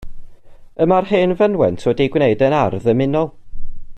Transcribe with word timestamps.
Y 0.85 0.87
mae'r 0.91 1.07
hen 1.09 1.35
fynwent 1.41 1.85
wedi 1.89 2.07
ei 2.07 2.13
gwneud 2.15 2.43
yn 2.49 2.57
ardd 2.63 2.87
ddymunol. 2.89 3.33